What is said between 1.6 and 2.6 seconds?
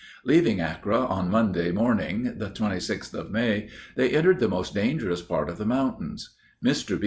morning, the